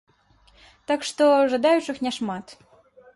Так 0.91 1.05
што 1.09 1.27
жадаючых 1.51 1.99
няшмат. 2.07 2.45